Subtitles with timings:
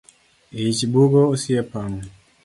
[0.63, 1.83] Ich bugo osiepa